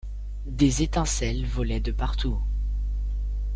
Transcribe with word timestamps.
Des 0.47 0.81
étincelles 0.81 1.45
volaient 1.45 1.79
de 1.79 1.91
partout. 1.91 2.39